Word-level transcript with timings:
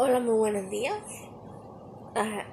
Hola, 0.00 0.20
muy 0.20 0.36
buenos 0.36 0.70
días. 0.70 0.96
Ah, 2.14 2.44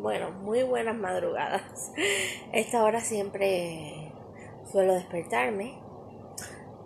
bueno, 0.00 0.30
muy 0.30 0.62
buenas 0.62 0.96
madrugadas. 0.96 1.92
Esta 2.54 2.82
hora 2.82 3.00
siempre 3.00 4.10
suelo 4.72 4.94
despertarme 4.94 5.78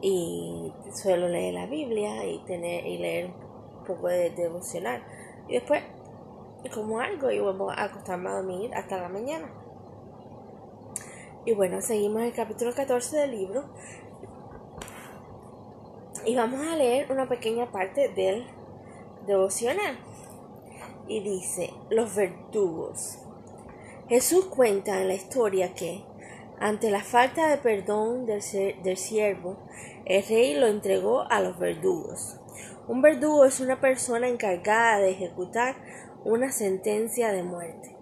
y 0.00 0.72
suelo 0.92 1.28
leer 1.28 1.54
la 1.54 1.66
Biblia 1.66 2.26
y 2.26 2.40
tener 2.46 2.84
y 2.84 2.98
leer 2.98 3.26
un 3.26 3.84
poco 3.84 4.08
de 4.08 4.30
devocional. 4.30 5.04
Y 5.46 5.52
después 5.52 5.84
como 6.74 6.98
algo 6.98 7.30
y 7.30 7.38
vuelvo 7.38 7.70
a 7.70 7.84
acostarme 7.84 8.28
a 8.28 8.38
dormir 8.38 8.74
hasta 8.74 9.00
la 9.00 9.08
mañana. 9.08 9.52
Y 11.44 11.52
bueno, 11.54 11.80
seguimos 11.80 12.22
el 12.22 12.32
capítulo 12.32 12.74
14 12.74 13.18
del 13.18 13.30
libro. 13.30 13.66
Y 16.26 16.34
vamos 16.34 16.60
a 16.66 16.74
leer 16.74 17.12
una 17.12 17.28
pequeña 17.28 17.70
parte 17.70 18.08
del 18.08 18.58
devocional. 19.26 19.98
Y 21.08 21.20
dice, 21.20 21.72
los 21.90 22.14
verdugos. 22.14 23.18
Jesús 24.08 24.46
cuenta 24.46 25.00
en 25.00 25.08
la 25.08 25.14
historia 25.14 25.74
que, 25.74 26.04
ante 26.58 26.90
la 26.90 27.02
falta 27.02 27.48
de 27.48 27.58
perdón 27.58 28.26
del, 28.26 28.42
del 28.82 28.96
siervo, 28.96 29.58
el 30.04 30.24
rey 30.26 30.54
lo 30.54 30.66
entregó 30.66 31.22
a 31.22 31.40
los 31.40 31.58
verdugos. 31.58 32.38
Un 32.88 33.02
verdugo 33.02 33.44
es 33.44 33.60
una 33.60 33.80
persona 33.80 34.28
encargada 34.28 34.98
de 34.98 35.10
ejecutar 35.10 35.76
una 36.24 36.50
sentencia 36.52 37.32
de 37.32 37.42
muerte 37.42 37.96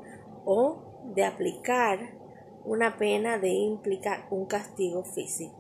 o 0.45 1.03
de 1.15 1.25
aplicar 1.25 2.19
una 2.65 2.97
pena 2.97 3.39
de 3.39 3.49
implicar 3.49 4.27
un 4.31 4.47
castigo 4.47 5.05
físico. 5.05 5.57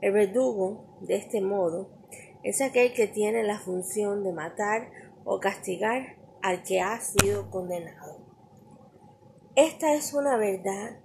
El 0.00 0.12
verdugo, 0.12 0.98
de 1.00 1.16
este 1.16 1.40
modo, 1.40 1.97
es 2.42 2.60
aquel 2.60 2.92
que 2.92 3.06
tiene 3.06 3.42
la 3.42 3.58
función 3.58 4.22
de 4.22 4.32
matar 4.32 4.90
o 5.24 5.40
castigar 5.40 6.16
al 6.42 6.62
que 6.62 6.80
ha 6.80 7.00
sido 7.00 7.50
condenado. 7.50 8.18
Esta 9.56 9.94
es 9.94 10.14
una 10.14 10.36
verdad 10.36 11.00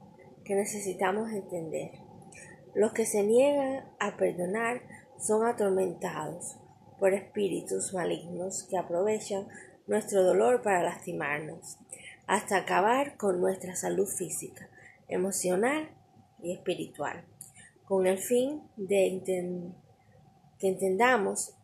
que 0.46 0.56
necesitamos 0.56 1.32
entender. 1.32 1.92
Los 2.76 2.94
que 2.94 3.06
se 3.06 3.24
niegan 3.24 3.86
a 4.00 4.16
perdonar 4.18 4.82
son 5.18 5.46
atormentados 5.46 6.58
por 7.00 7.14
espíritus 7.14 7.94
malignos 7.94 8.64
que 8.70 8.78
aprovechan 8.78 9.48
nuestro 9.88 10.24
dolor 10.24 10.62
para 10.62 10.84
lastimarnos, 10.84 11.78
hasta 12.28 12.58
acabar 12.58 13.18
con 13.18 13.42
nuestra 13.42 13.76
salud 13.76 14.08
física, 14.08 14.70
emocional 15.08 15.90
y 16.42 16.54
espiritual, 16.54 17.26
con 17.86 18.08
el 18.08 18.18
fin 18.18 18.64
de 18.78 19.08
que 20.60 20.68
entendamos 20.70 21.56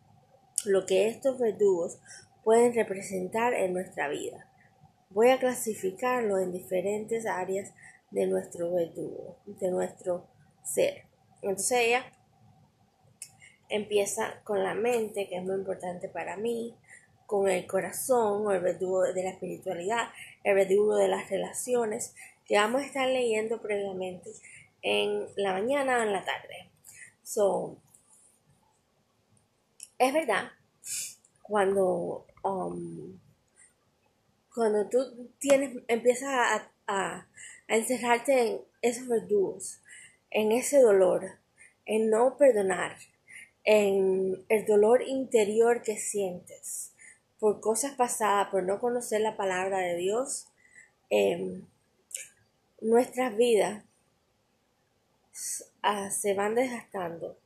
lo 0.64 0.86
que 0.86 1.08
estos 1.08 1.38
verdugos 1.38 1.98
pueden 2.44 2.74
representar 2.74 3.54
en 3.54 3.72
nuestra 3.72 4.08
vida. 4.08 4.46
Voy 5.10 5.30
a 5.30 5.38
clasificarlo 5.38 6.38
en 6.38 6.52
diferentes 6.52 7.26
áreas 7.26 7.72
de 8.10 8.26
nuestro 8.26 8.72
verdugo, 8.72 9.36
de 9.46 9.70
nuestro 9.70 10.26
ser. 10.62 11.04
Entonces 11.42 11.78
ella 11.78 12.04
empieza 13.68 14.40
con 14.44 14.62
la 14.62 14.74
mente, 14.74 15.28
que 15.28 15.36
es 15.36 15.42
muy 15.42 15.54
importante 15.54 16.08
para 16.08 16.36
mí, 16.36 16.76
con 17.26 17.48
el 17.48 17.66
corazón, 17.66 18.52
el 18.52 18.60
verdugo 18.60 19.02
de 19.02 19.22
la 19.22 19.30
espiritualidad, 19.30 20.08
el 20.42 20.56
verdugo 20.56 20.96
de 20.96 21.08
las 21.08 21.30
relaciones, 21.30 22.14
que 22.44 22.56
vamos 22.56 22.82
a 22.82 22.86
estar 22.86 23.06
leyendo 23.06 23.62
previamente 23.62 24.30
en 24.82 25.26
la 25.36 25.52
mañana 25.52 25.98
o 25.98 26.02
en 26.02 26.12
la 26.12 26.24
tarde. 26.24 26.68
So, 27.22 27.76
es 30.00 30.14
verdad, 30.14 30.50
cuando, 31.42 32.26
um, 32.42 33.18
cuando 34.54 34.88
tú 34.88 35.28
tienes, 35.38 35.76
empiezas 35.88 36.30
a, 36.30 36.70
a, 36.86 37.28
encerrarte 37.68 38.40
en 38.40 38.60
esos 38.80 39.06
verdugos, 39.06 39.82
en 40.30 40.52
ese 40.52 40.80
dolor, 40.80 41.38
en 41.84 42.08
no 42.08 42.38
perdonar, 42.38 42.96
en 43.64 44.42
el 44.48 44.64
dolor 44.64 45.02
interior 45.02 45.82
que 45.82 45.98
sientes 45.98 46.92
por 47.38 47.60
cosas 47.60 47.94
pasadas, 47.94 48.48
por 48.48 48.62
no 48.62 48.80
conocer 48.80 49.20
la 49.20 49.36
palabra 49.36 49.80
de 49.80 49.96
Dios, 49.96 50.48
em, 51.10 51.66
nuestras 52.80 53.36
vidas 53.36 53.84
ah, 55.82 56.10
se 56.10 56.32
van 56.32 56.54
desgastando 56.54 57.39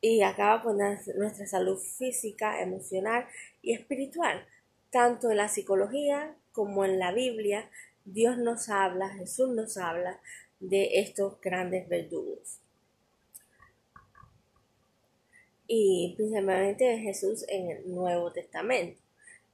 y 0.00 0.22
acaba 0.22 0.62
con 0.62 0.78
nuestra 0.78 1.46
salud 1.46 1.78
física, 1.78 2.60
emocional 2.60 3.26
y 3.62 3.72
espiritual. 3.72 4.46
Tanto 4.90 5.30
en 5.30 5.38
la 5.38 5.48
psicología 5.48 6.36
como 6.52 6.84
en 6.84 6.98
la 6.98 7.12
Biblia, 7.12 7.70
Dios 8.04 8.38
nos 8.38 8.68
habla, 8.68 9.08
Jesús 9.10 9.50
nos 9.50 9.76
habla 9.76 10.20
de 10.60 11.00
estos 11.00 11.40
grandes 11.40 11.88
verdugos. 11.88 12.60
Y 15.66 16.14
principalmente 16.16 16.98
Jesús 16.98 17.44
en 17.48 17.70
el 17.70 17.92
Nuevo 17.92 18.32
Testamento, 18.32 19.00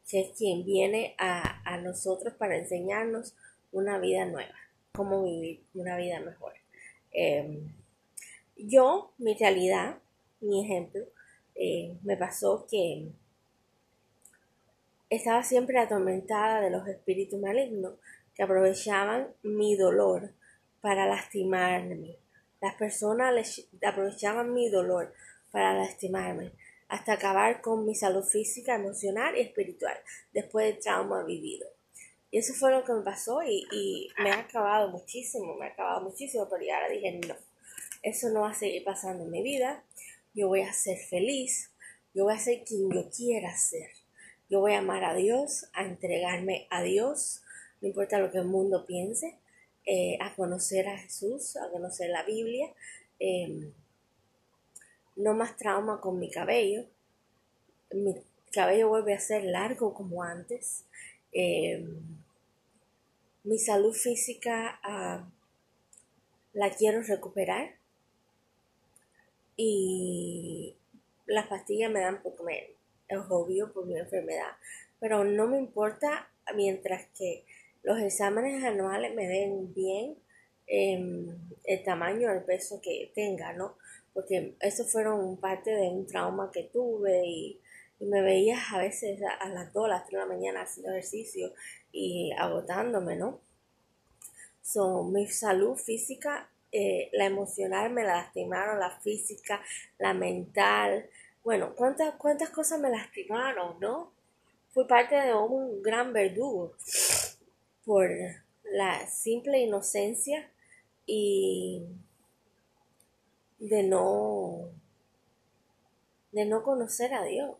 que 0.08 0.20
es 0.20 0.36
quien 0.36 0.64
viene 0.64 1.14
a, 1.19 1.78
nosotros 1.78 2.34
para 2.34 2.56
enseñarnos 2.56 3.34
una 3.72 3.98
vida 3.98 4.26
nueva, 4.26 4.54
cómo 4.92 5.25
vivir 5.25 5.64
una 5.72 5.97
vida 5.97 6.20
mejor. 6.20 6.52
Em, 7.10 7.72
yo, 8.56 9.14
mi 9.16 9.34
realidad, 9.34 10.01
mi 10.42 10.64
ejemplo, 10.64 11.06
eh, 11.54 11.97
me 12.03 12.16
pasó 12.16 12.66
que 12.70 13.08
estaba 15.10 15.42
siempre 15.42 15.78
atormentada 15.78 16.60
de 16.60 16.70
los 16.70 16.86
espíritus 16.88 17.38
malignos 17.38 17.94
que 18.34 18.42
aprovechaban 18.42 19.28
mi 19.42 19.76
dolor 19.76 20.32
para 20.81 21.06
lastimarme. 21.06 22.16
Las 22.60 22.75
personas 22.76 23.62
aprovechaban 23.86 24.54
mi 24.54 24.70
dolor 24.70 25.12
para 25.50 25.75
lastimarme 25.75 26.52
hasta 26.88 27.14
acabar 27.14 27.62
con 27.62 27.86
mi 27.86 27.94
salud 27.94 28.22
física, 28.22 28.75
emocional 28.75 29.36
y 29.36 29.41
espiritual 29.41 29.97
después 30.32 30.66
del 30.66 30.78
trauma 30.78 31.25
vivido. 31.25 31.66
Y 32.31 32.38
eso 32.38 32.54
fue 32.54 32.70
lo 32.70 32.84
que 32.84 32.92
me 32.92 33.02
pasó 33.02 33.42
y, 33.42 33.66
y 33.70 34.08
me 34.22 34.31
ha 34.31 34.41
acabado 34.41 34.91
muchísimo, 34.91 35.54
me 35.56 35.66
ha 35.66 35.69
acabado 35.69 36.02
muchísimo, 36.02 36.48
pero 36.50 36.62
ahora 36.75 36.88
dije 36.88 37.20
no, 37.26 37.34
eso 38.02 38.28
no 38.31 38.42
va 38.42 38.50
a 38.50 38.54
seguir 38.54 38.84
pasando 38.84 39.25
en 39.25 39.31
mi 39.31 39.42
vida 39.42 39.84
yo 40.34 40.48
voy 40.48 40.62
a 40.62 40.72
ser 40.72 40.98
feliz, 40.98 41.70
yo 42.15 42.25
voy 42.25 42.34
a 42.34 42.38
ser 42.38 42.65
quien 42.65 42.91
yo 42.91 43.10
quiera 43.10 43.56
ser. 43.56 43.88
Yo 44.48 44.60
voy 44.60 44.72
a 44.72 44.78
amar 44.78 45.04
a 45.04 45.15
Dios, 45.15 45.66
a 45.72 45.84
entregarme 45.84 46.66
a 46.70 46.82
Dios, 46.82 47.43
no 47.81 47.88
importa 47.88 48.19
lo 48.19 48.31
que 48.31 48.38
el 48.38 48.44
mundo 48.44 48.87
piense, 48.87 49.38
eh, 49.87 50.19
a 50.20 50.34
conocer 50.34 50.88
a 50.88 50.98
Jesús, 50.98 51.56
a 51.56 51.70
conocer 51.70 52.10
la 52.10 52.22
Biblia. 52.22 52.72
Em, 53.19 53.72
no 55.16 55.34
más 55.34 55.56
trauma 55.56 56.00
con 56.00 56.19
mi 56.19 56.31
cabello. 56.31 56.87
Mi 57.93 58.14
cabello 58.53 58.88
vuelve 58.88 59.14
a 59.14 59.20
ser 59.20 59.44
largo 59.44 59.94
como 59.94 60.22
antes. 60.22 60.84
Em, 61.32 62.00
mi 63.44 63.59
salud 63.59 63.93
física 63.93 64.78
ah, 64.82 65.28
la 66.53 66.70
quiero 66.70 67.03
recuperar 67.03 67.81
y 69.65 70.77
las 71.27 71.47
pastillas 71.47 71.91
me 71.91 72.00
dan 72.00 72.21
porque 72.23 72.43
me, 72.43 72.59
es 73.09 73.19
obvio 73.31 73.73
por 73.73 73.87
mi 73.87 73.97
enfermedad, 73.97 74.50
pero 74.99 75.25
no 75.25 75.47
me 75.47 75.59
importa 75.59 76.28
mientras 76.55 77.06
que 77.17 77.45
los 77.84 78.00
exámenes 78.00 78.65
anuales 78.65 79.15
me 79.15 79.28
den 79.28 79.73
bien 79.73 80.17
em, 80.67 81.39
el 81.65 81.84
tamaño, 81.84 82.33
el 82.33 82.43
peso 82.43 82.81
que 82.81 83.12
tenga, 83.15 83.53
¿no? 83.53 83.77
Porque 84.12 84.56
eso 84.61 84.84
fueron 84.84 85.37
parte 85.37 85.71
de 85.71 85.89
un 85.89 86.06
trauma 86.06 86.50
que 86.53 86.65
tuve 86.65 87.25
y, 87.27 87.59
me 88.00 88.21
veía 88.21 88.59
a 88.73 88.79
veces 88.79 89.21
a, 89.38 89.49
las 89.50 89.73
2, 89.73 89.85
a 89.85 89.88
las 89.88 90.06
3 90.08 90.11
de 90.11 90.19
la 90.19 90.26
mañana 90.26 90.62
haciendo 90.62 90.91
ejercicio 90.91 91.55
y 91.93 92.32
agotándome, 92.37 93.15
¿no? 93.15 93.41
So, 94.61 95.05
mi 95.05 95.29
salud 95.29 95.76
física 95.76 96.51
eh, 96.72 97.10
la 97.12 97.26
emocional 97.26 97.92
me 97.92 98.02
la 98.02 98.16
lastimaron, 98.16 98.80
la 98.80 98.98
física, 99.00 99.62
la 99.98 100.14
mental. 100.14 101.08
Bueno, 101.44 101.74
¿cuántas, 101.76 102.14
cuántas 102.14 102.48
cosas 102.48 102.80
me 102.80 102.88
lastimaron, 102.88 103.78
no? 103.78 104.12
Fui 104.70 104.86
parte 104.86 105.14
de 105.14 105.34
un 105.34 105.82
gran 105.82 106.14
verdugo 106.14 106.74
por 107.84 108.10
la 108.64 109.06
simple 109.06 109.58
inocencia 109.58 110.50
y 111.04 111.84
de 113.58 113.82
no 113.82 114.70
de 116.32 116.46
no 116.46 116.62
conocer 116.62 117.12
a 117.12 117.22
Dios 117.24 117.58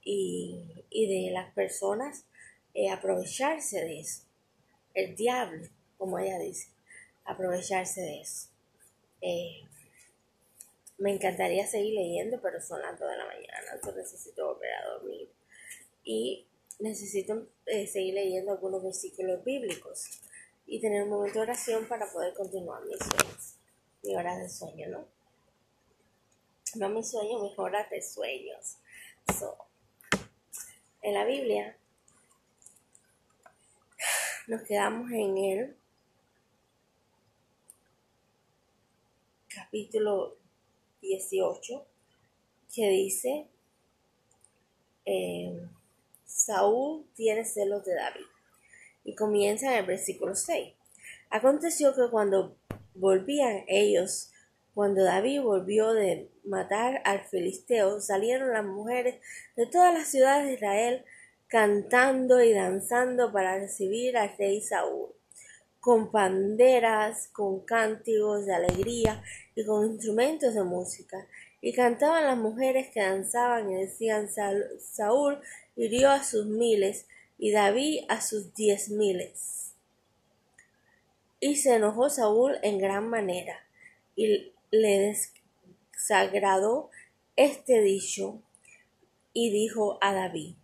y, 0.00 0.84
de 0.92 1.30
las 1.32 1.52
personas 1.54 2.24
eh, 2.72 2.90
aprovecharse 2.90 3.80
de 3.80 4.00
eso 4.00 4.22
el 4.94 5.16
diablo 5.16 5.66
como 5.98 6.18
ella 6.18 6.38
dice 6.38 6.73
aprovecharse 7.24 8.00
de 8.00 8.20
eso. 8.20 8.48
Eh, 9.20 9.62
me 10.98 11.12
encantaría 11.12 11.66
seguir 11.66 11.94
leyendo, 11.94 12.40
pero 12.40 12.60
son 12.60 12.80
las 12.82 12.98
2 12.98 13.10
de 13.10 13.16
la 13.16 13.26
mañana, 13.26 13.66
entonces 13.74 14.04
necesito 14.04 14.46
volver 14.46 14.72
a 14.72 14.88
dormir. 14.90 15.30
y 16.04 16.46
necesito 16.80 17.46
eh, 17.66 17.86
seguir 17.86 18.14
leyendo 18.14 18.52
algunos 18.52 18.82
versículos 18.82 19.44
bíblicos 19.44 20.20
y 20.66 20.80
tener 20.80 21.04
un 21.04 21.10
momento 21.10 21.38
de 21.38 21.44
oración 21.44 21.86
para 21.86 22.10
poder 22.10 22.34
continuar 22.34 22.84
mis 22.84 22.98
sueños, 22.98 23.54
mi 24.02 24.16
hora 24.16 24.36
de 24.36 24.48
sueño, 24.48 24.88
¿no? 24.88 25.08
No 26.74 26.88
mis 26.88 27.10
sueños, 27.10 27.42
mis 27.42 27.58
horas 27.58 27.88
de 27.90 28.02
sueños. 28.02 28.78
en 31.02 31.14
la 31.14 31.24
Biblia 31.24 31.76
nos 34.46 34.62
quedamos 34.62 35.10
en 35.10 35.38
el 35.38 35.76
capítulo 39.54 40.36
18 41.00 41.86
que 42.74 42.88
dice 42.88 43.48
eh, 45.04 45.60
Saúl 46.24 47.06
tiene 47.14 47.44
celos 47.44 47.84
de 47.84 47.94
David. 47.94 48.26
Y 49.04 49.14
comienza 49.14 49.72
en 49.72 49.80
el 49.80 49.86
versículo 49.86 50.34
6 50.34 50.74
aconteció 51.30 51.94
que 51.94 52.10
cuando 52.10 52.56
volvían 52.94 53.64
ellos 53.68 54.30
cuando 54.72 55.04
David 55.04 55.42
volvió 55.42 55.92
de 55.92 56.30
matar 56.44 57.00
al 57.04 57.24
filisteo 57.24 58.00
salieron 58.00 58.52
las 58.52 58.64
mujeres 58.64 59.20
de 59.56 59.66
todas 59.66 59.94
las 59.94 60.08
ciudades 60.08 60.46
de 60.46 60.54
Israel 60.54 61.04
cantando 61.48 62.42
y 62.42 62.52
danzando 62.52 63.32
para 63.32 63.58
recibir 63.58 64.16
al 64.16 64.36
rey 64.36 64.60
Saúl 64.60 65.13
con 65.84 66.10
panderas, 66.10 67.28
con 67.28 67.60
cánticos 67.60 68.46
de 68.46 68.54
alegría 68.54 69.22
y 69.54 69.66
con 69.66 69.84
instrumentos 69.84 70.54
de 70.54 70.62
música. 70.62 71.28
Y 71.60 71.74
cantaban 71.74 72.24
las 72.24 72.38
mujeres 72.38 72.88
que 72.90 73.02
danzaban 73.02 73.70
y 73.70 73.82
decían, 73.82 74.30
Saúl 74.80 75.38
hirió 75.76 76.08
a 76.08 76.24
sus 76.24 76.46
miles 76.46 77.06
y 77.36 77.52
David 77.52 78.06
a 78.08 78.22
sus 78.22 78.54
diez 78.54 78.88
miles. 78.88 79.74
Y 81.38 81.56
se 81.56 81.74
enojó 81.74 82.08
Saúl 82.08 82.56
en 82.62 82.78
gran 82.78 83.06
manera 83.10 83.58
y 84.16 84.54
le 84.70 85.18
desagradó 85.92 86.88
este 87.36 87.82
dicho 87.82 88.40
y 89.34 89.50
dijo 89.50 89.98
a 90.00 90.14
David, 90.14 90.54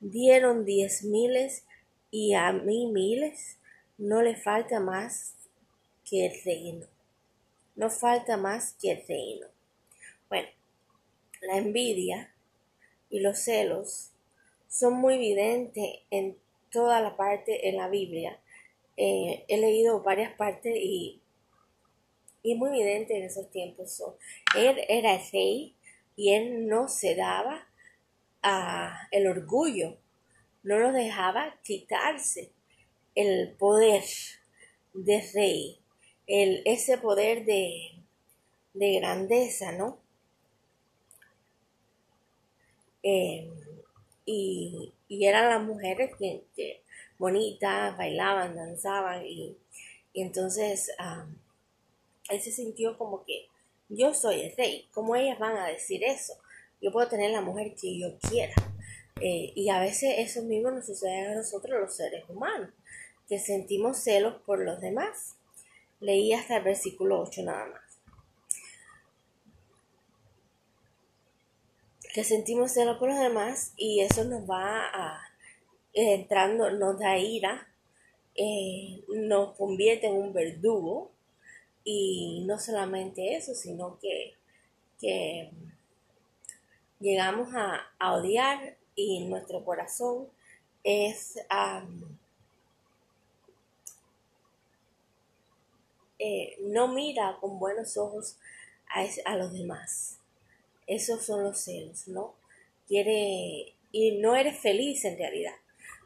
dieron 0.00 0.64
diez 0.64 1.04
miles 1.04 1.66
y 2.10 2.32
a 2.32 2.52
mí 2.52 2.86
miles 2.86 3.58
no 4.02 4.20
le 4.20 4.34
falta 4.34 4.80
más 4.80 5.36
que 6.04 6.26
el 6.26 6.32
reino. 6.44 6.86
No 7.76 7.88
falta 7.88 8.36
más 8.36 8.74
que 8.74 8.90
el 8.90 9.06
reino. 9.06 9.46
Bueno, 10.28 10.48
la 11.40 11.58
envidia 11.58 12.34
y 13.10 13.20
los 13.20 13.38
celos 13.38 14.10
son 14.66 14.94
muy 14.94 15.14
evidentes 15.14 16.00
en 16.10 16.36
toda 16.72 17.00
la 17.00 17.16
parte 17.16 17.68
en 17.68 17.76
la 17.76 17.88
Biblia. 17.88 18.40
Eh, 18.96 19.44
he 19.46 19.58
leído 19.58 20.02
varias 20.02 20.34
partes 20.34 20.74
y, 20.74 21.22
y 22.42 22.56
muy 22.56 22.70
evidente 22.70 23.16
en 23.16 23.22
esos 23.22 23.52
tiempos. 23.52 24.02
él 24.56 24.80
era 24.88 25.14
el 25.14 25.30
rey 25.30 25.76
y 26.16 26.34
él 26.34 26.66
no 26.66 26.88
se 26.88 27.14
daba 27.14 27.68
a 28.42 29.06
el 29.12 29.28
orgullo, 29.28 29.96
no 30.64 30.80
lo 30.80 30.90
dejaba 30.90 31.54
quitarse 31.62 32.50
el 33.14 33.54
poder 33.58 34.04
de 34.94 35.30
rey, 35.34 35.78
el, 36.26 36.62
ese 36.64 36.98
poder 36.98 37.44
de, 37.44 38.02
de 38.74 39.00
grandeza, 39.00 39.72
¿no? 39.72 39.98
Eh, 43.02 43.50
y, 44.24 44.94
eran 45.08 45.50
las 45.50 45.62
mujeres 45.62 46.10
que, 46.18 46.82
bonitas, 47.18 47.96
bailaban, 47.96 48.56
danzaban 48.56 49.26
y, 49.26 49.56
entonces 50.14 50.90
él 52.28 52.40
se 52.40 52.50
sintió 52.50 52.98
como 52.98 53.24
que 53.24 53.46
yo 53.88 54.14
soy 54.14 54.42
el 54.42 54.56
rey, 54.56 54.88
¿cómo 54.92 55.16
ellas 55.16 55.38
van 55.38 55.56
a 55.56 55.66
decir 55.66 56.02
eso? 56.02 56.34
Yo 56.80 56.90
puedo 56.92 57.08
tener 57.08 57.30
la 57.30 57.40
mujer 57.40 57.74
que 57.74 57.98
yo 57.98 58.18
quiera. 58.18 58.54
Eh, 59.20 59.52
y 59.54 59.68
a 59.68 59.80
veces 59.80 60.14
eso 60.18 60.42
mismo 60.42 60.70
nos 60.70 60.86
sucede 60.86 61.26
a 61.26 61.34
nosotros 61.34 61.80
los 61.80 61.94
seres 61.94 62.24
humanos 62.28 62.70
que 63.32 63.38
sentimos 63.38 63.96
celos 63.96 64.42
por 64.44 64.62
los 64.62 64.82
demás. 64.82 65.36
Leí 66.00 66.34
hasta 66.34 66.58
el 66.58 66.64
versículo 66.64 67.22
8 67.22 67.44
nada 67.44 67.64
más. 67.64 67.80
Que 72.12 72.24
sentimos 72.24 72.72
celos 72.72 72.98
por 72.98 73.08
los 73.08 73.18
demás 73.18 73.72
y 73.78 74.00
eso 74.00 74.24
nos 74.24 74.42
va 74.42 74.86
a 74.86 75.18
entrando, 75.94 76.72
nos 76.72 76.98
da 76.98 77.16
ira, 77.16 77.68
eh, 78.34 79.02
nos 79.08 79.56
convierte 79.56 80.08
en 80.08 80.16
un 80.16 80.34
verdugo 80.34 81.10
y 81.84 82.44
no 82.46 82.58
solamente 82.58 83.34
eso, 83.34 83.54
sino 83.54 83.98
que, 83.98 84.34
llegamos 87.00 87.48
a, 87.54 87.80
odiar 88.14 88.76
y 88.94 89.24
nuestro 89.24 89.64
corazón 89.64 90.28
es 90.84 91.38
Eh, 96.24 96.56
no 96.60 96.86
mira 96.86 97.36
con 97.40 97.58
buenos 97.58 97.96
ojos 97.96 98.38
a, 99.24 99.34
los 99.34 99.52
demás. 99.52 100.20
Esos 100.86 101.26
son 101.26 101.42
los 101.42 101.58
celos, 101.58 102.06
¿no? 102.06 102.36
Quiere 102.86 103.74
y 103.90 104.18
no 104.20 104.36
eres 104.36 104.56
feliz 104.60 105.04
en 105.04 105.18
realidad 105.18 105.56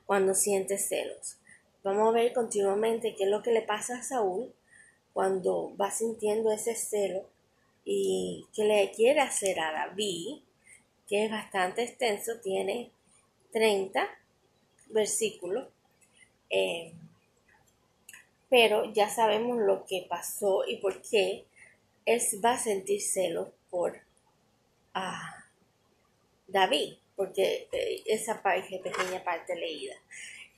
cuando 0.07 0.33
sientes 0.33 0.89
celos. 0.89 1.37
Vamos 1.85 2.09
a 2.09 2.13
ver 2.13 2.33
continuamente 2.33 3.15
qué 3.15 3.25
es 3.25 3.31
lo 3.31 3.43
que 3.43 3.53
le 3.53 3.61
pasa 3.61 3.99
a 3.99 4.03
Saúl 4.03 4.55
cuando 5.13 5.77
va 5.77 5.91
sintiendo 5.91 6.51
ese 6.51 6.75
celo 6.77 7.29
y 7.85 8.47
que 8.55 8.65
le 8.65 8.91
quiere 8.93 9.21
hacer 9.21 9.61
a 9.61 9.71
David, 9.71 10.39
que 11.07 11.27
es 11.27 11.31
bastante 11.31 11.83
extenso, 11.83 12.41
tiene 12.43 12.91
30 13.53 14.09
versículos. 14.89 15.69
Eh, 16.49 16.95
pero 18.49 18.93
ya 18.93 19.09
sabemos 19.09 19.59
lo 19.59 19.85
que 19.85 20.07
pasó 20.09 20.65
y 20.67 20.77
por 20.77 21.03
qué 21.03 21.47
él 22.05 22.21
va 22.45 22.53
a 22.53 22.59
sentir 22.59 23.01
celos 23.01 23.49
por 23.71 23.99
ah, 24.95 25.45
David, 26.47 26.95
porque 27.17 27.69
eh, 27.73 28.03
esa 28.07 28.43
parte, 28.43 28.79
pequeña 28.79 29.25
parte 29.25 29.57
leída. 29.57 29.95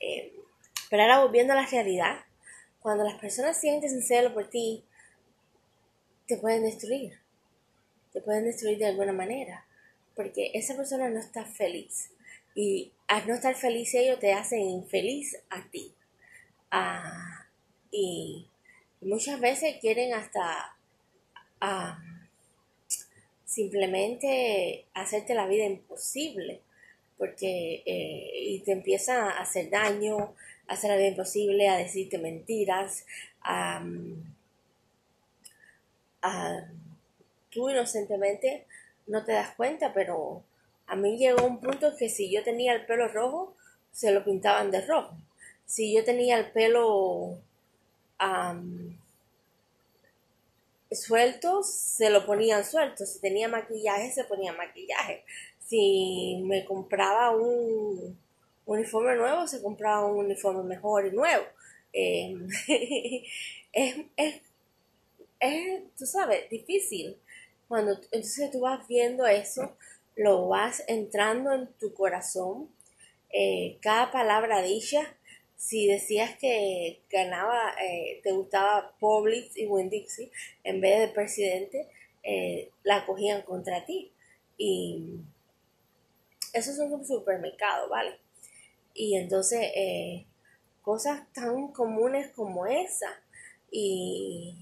Eh, 0.01 0.35
pero 0.91 1.03
ahora 1.03 1.21
volviendo 1.21 1.55
a 1.55 1.57
la 1.57 1.67
realidad, 1.67 2.21
cuando 2.81 3.05
las 3.05 3.19
personas 3.19 3.59
sienten 3.59 4.03
celo 4.03 4.35
por 4.35 4.49
ti, 4.49 4.85
te 6.27 6.37
pueden 6.37 6.63
destruir, 6.63 7.19
te 8.13 8.21
pueden 8.21 8.45
destruir 8.45 8.79
de 8.79 8.87
alguna 8.87 9.13
manera, 9.13 9.67
porque 10.15 10.51
esa 10.55 10.77
persona 10.77 11.09
no 11.09 11.19
está 11.19 11.45
feliz 11.45 12.11
y 12.55 12.93
al 13.07 13.27
no 13.27 13.35
estar 13.35 13.55
feliz 13.55 13.95
ellos 13.95 14.19
te 14.19 14.33
hacen 14.33 14.61
infeliz 14.61 15.39
a 15.49 15.69
ti. 15.71 15.95
Ah, 16.71 17.38
y 17.91 18.47
muchas 19.01 19.41
veces 19.41 19.77
quieren 19.81 20.15
hasta 20.15 20.77
ah, 21.61 21.99
simplemente 23.45 24.85
hacerte 24.95 25.35
la 25.35 25.47
vida 25.47 25.65
imposible 25.65 26.61
porque 27.19 27.83
eh, 27.85 28.31
y 28.35 28.61
te 28.61 28.73
empiezan 28.73 29.19
a 29.19 29.41
hacer 29.41 29.69
daño, 29.71 30.35
a 30.69 30.75
hacer 30.75 30.91
la 30.91 30.97
vida 30.97 31.09
imposible, 31.09 31.69
a 31.69 31.77
decirte 31.77 32.17
mentiras, 32.17 33.05
a, 33.43 33.85
tú 37.51 37.71
inocentemente 37.71 38.67
no 39.07 39.25
te 39.25 39.33
das 39.33 39.55
cuenta, 39.57 39.93
pero 39.93 40.43
a 40.87 40.97
mí 40.97 41.17
llegó 41.19 41.45
un 41.45 41.61
punto 41.61 41.97
que 41.97 42.09
si 42.09 42.31
yo 42.31 42.43
tenía 42.45 42.73
el 42.73 42.87
pelo 42.87 43.09
rojo, 43.09 43.57
se 43.93 44.13
lo 44.13 44.25
pintaban 44.25 44.71
de 44.71 44.83
rojo. 44.83 45.17
Si 45.67 45.95
yo 45.95 46.05
tenía 46.05 46.39
el 46.39 46.51
pelo 46.53 47.39
sueltos, 50.91 51.71
se 51.73 52.11
lo 52.11 52.25
ponían 52.27 52.65
sueltos. 52.65 53.11
Si 53.11 53.21
tenía 53.21 53.49
maquillaje, 53.49 54.11
se 54.11 54.25
ponía 54.25 54.53
maquillaje. 54.53 55.25
Si 55.61 56.43
me 56.45 56.65
compraba 56.65 57.31
un 57.31 58.19
uniforme 58.67 59.17
nuevo, 59.17 59.47
se 59.47 59.63
compraba 59.63 60.07
un 60.07 60.25
uniforme 60.27 60.63
mejor 60.63 61.07
y 61.07 61.11
nuevo. 61.11 61.45
Em, 61.93 62.49
es, 63.73 63.97
es, 64.17 64.43
es, 65.41 65.83
tú 65.97 66.07
sabes, 66.07 66.49
difícil. 66.51 67.17
Cuando 67.69 67.93
entonces 68.13 68.51
tú 68.51 68.61
vas 68.61 68.87
viendo 68.89 69.27
eso, 69.27 69.77
lo 70.17 70.49
vas 70.49 70.83
entrando 70.89 71.53
en 71.53 71.69
tu 71.75 71.93
corazón. 71.93 72.71
Eh, 73.31 73.79
cada 73.83 74.11
palabra 74.11 74.63
dicha 74.63 75.18
si 75.59 75.89
decías 75.89 76.39
que 76.39 77.03
ganaba, 77.11 77.75
eh, 77.83 78.21
te 78.23 78.33
gustaba 78.33 78.95
Publix 79.01 79.57
y 79.57 79.67
Winn 79.67 79.91
Dixie 79.91 80.31
en 80.63 80.81
vez 80.81 81.01
de 81.01 81.09
presidente, 81.09 81.89
eh, 82.23 82.71
la 82.85 83.05
cogían 83.05 83.43
contra 83.43 83.85
ti. 83.85 84.13
Y 84.57 85.19
Eso 86.53 86.71
es 86.73 86.79
un 86.79 87.07
supermercado, 87.07 87.89
¿vale? 87.89 88.19
Y 88.95 89.17
entonces, 89.17 89.61
eh, 89.75 90.27
cosas 90.83 91.31
tan 91.33 91.69
comunes 91.73 92.31
como 92.33 92.67
esa. 92.67 93.23
Y 93.71 94.55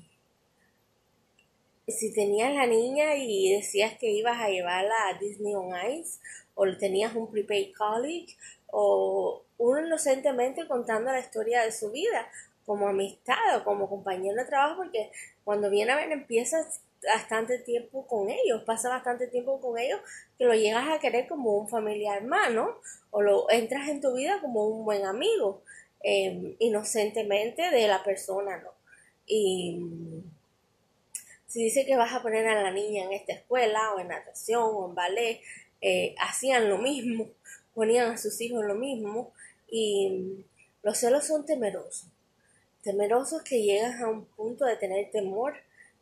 si 1.87 2.13
tenías 2.13 2.53
la 2.55 2.67
niña 2.67 3.17
y 3.17 3.53
decías 3.53 3.97
que 3.99 4.11
ibas 4.11 4.41
a 4.41 4.49
llevarla 4.49 4.95
a 5.09 5.19
Disney 5.19 5.55
on 5.55 5.73
Ice, 5.93 6.19
o 6.55 6.67
tenías 6.77 7.15
un 7.15 7.31
prepaid 7.31 7.75
college, 7.77 8.37
o 8.69 9.46
uno 9.59 9.87
inocentemente 9.87 10.67
contando 10.67 11.13
la 11.13 11.21
historia 11.21 11.63
de 11.63 11.73
su 11.73 11.91
vida, 11.91 12.29
como 12.65 12.89
amistad 12.89 13.57
o 13.57 13.65
como 13.65 13.89
compañero 13.89 14.37
de 14.37 14.45
trabajo, 14.45 14.83
porque 14.83 15.11
cuando 15.45 15.71
viene 15.71 15.93
a 15.93 15.97
ver 15.97 16.11
empiezas 16.11 16.81
bastante 17.07 17.59
tiempo 17.59 18.07
con 18.07 18.29
ellos, 18.29 18.65
pasa 18.65 18.89
bastante 18.89 19.29
tiempo 19.29 19.61
con 19.61 19.79
ellos, 19.79 20.01
que 20.37 20.45
lo 20.45 20.55
llegas 20.55 20.89
a 20.89 20.99
querer 20.99 21.29
como 21.29 21.57
un 21.57 21.69
familiar 21.69 22.19
hermano, 22.19 22.77
o 23.11 23.23
lo 23.23 23.49
entras 23.51 23.89
en 23.89 24.01
tu 24.01 24.15
vida 24.15 24.41
como 24.41 24.67
un 24.67 24.85
buen 24.85 25.05
amigo, 25.07 25.63
em, 26.03 26.57
inocentemente 26.59 27.71
de 27.71 27.89
la 27.89 28.03
persona, 28.03 28.59
¿no? 28.59 28.71
Y 29.27 29.81
si 31.47 31.65
dice 31.65 31.87
que 31.87 31.97
vas 31.97 32.13
a 32.13 32.23
poner 32.23 32.47
a 32.49 32.63
la 32.63 32.71
niña 32.71 33.05
en 33.05 33.13
esta 33.13 33.33
escuela, 33.33 33.95
o 33.95 34.01
en 34.01 34.09
natación, 34.09 34.63
o 34.65 34.89
en 34.89 34.95
ballet, 34.95 35.41
eh, 35.81 36.15
hacían 36.19 36.69
lo 36.69 36.79
mismo, 36.79 37.29
ponían 37.75 38.11
a 38.11 38.19
sus 38.19 38.41
hijos 38.41 38.65
lo 38.65 38.75
mismo, 38.75 39.33
y 39.69 40.45
los 40.83 40.99
celos 40.99 41.27
son 41.27 41.45
temerosos, 41.45 42.09
temerosos 42.83 43.43
que 43.43 43.63
llegas 43.63 44.01
a 44.01 44.09
un 44.09 44.25
punto 44.25 44.65
de 44.65 44.77
tener 44.77 45.11
temor 45.11 45.55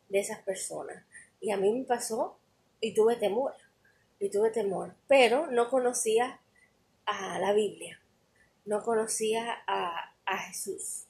de 0.09 0.19
esas 0.19 0.39
personas. 0.39 1.03
Y 1.41 1.51
a 1.51 1.57
mí 1.57 1.71
me 1.71 1.85
pasó 1.85 2.37
y 2.79 2.93
tuve 2.93 3.15
temor, 3.15 3.53
y 4.19 4.29
tuve 4.29 4.51
temor, 4.51 4.93
pero 5.07 5.47
no 5.47 5.69
conocía 5.69 6.39
a 7.05 7.39
la 7.39 7.53
Biblia, 7.53 7.99
no 8.65 8.83
conocía 8.83 9.63
a, 9.67 10.13
a 10.25 10.37
Jesús. 10.37 11.05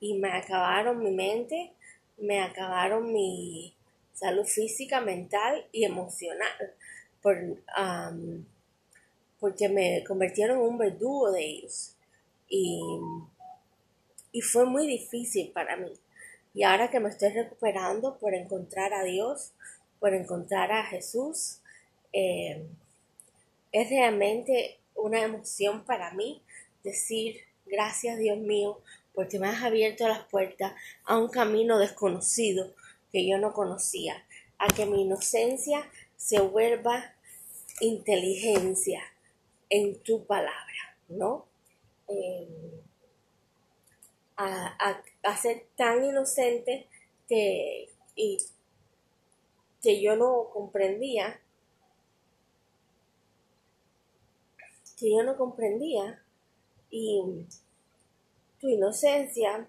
Y 0.00 0.14
me 0.14 0.30
acabaron 0.30 1.02
mi 1.02 1.10
mente, 1.10 1.72
me 2.16 2.40
acabaron 2.40 3.12
mi 3.12 3.74
salud 4.18 4.46
física, 4.46 5.00
mental 5.00 5.66
y 5.72 5.84
emocional, 5.84 6.74
por, 7.22 7.36
porque 9.38 9.68
me 9.68 10.04
convirtieron 10.04 10.58
en 10.58 10.64
un 10.64 10.78
verdugo 10.78 11.30
de 11.30 11.44
ellos. 11.44 11.94
Y, 12.48 12.80
y 14.32 14.40
fue 14.40 14.64
muy 14.64 14.86
difícil 14.86 15.50
para 15.52 15.76
mí. 15.76 15.92
Y 16.54 16.62
ahora 16.62 16.90
que 16.90 17.00
me 17.00 17.08
estoy 17.08 17.30
recuperando 17.30 18.18
por 18.18 18.34
encontrar 18.34 18.92
a 18.94 19.04
Dios, 19.04 19.52
por 20.00 20.14
encontrar 20.14 20.72
a 20.72 20.84
Jesús, 20.84 21.60
eh, 22.12 22.66
es 23.72 23.90
realmente 23.90 24.78
una 24.94 25.22
emoción 25.22 25.84
para 25.84 26.12
mí 26.12 26.42
decir 26.82 27.36
gracias 27.66 28.18
Dios 28.18 28.38
mío 28.38 28.80
porque 29.14 29.38
me 29.38 29.48
has 29.48 29.62
abierto 29.62 30.06
las 30.06 30.24
puertas 30.26 30.74
a 31.04 31.18
un 31.18 31.28
camino 31.28 31.78
desconocido 31.78 32.72
que 33.10 33.28
yo 33.28 33.38
no 33.38 33.52
conocía, 33.52 34.24
a 34.58 34.68
que 34.68 34.86
mi 34.86 35.02
inocencia 35.02 35.90
se 36.16 36.40
vuelva 36.40 37.14
inteligencia 37.80 39.02
en 39.70 40.00
tu 40.04 40.24
palabra, 40.24 40.96
¿no? 41.08 41.47
Eh, 42.08 42.68
a, 44.38 45.36
ser 45.36 45.66
tan 45.76 46.04
inocente 46.04 46.86
que, 47.28 47.90
y, 48.14 48.38
que 49.82 50.00
yo 50.00 50.16
no 50.16 50.50
comprendía, 50.52 51.40
que 54.98 55.10
yo 55.10 55.22
no 55.22 55.36
comprendía, 55.36 56.22
y 56.90 57.46
tu 58.60 58.68
inocencia 58.68 59.68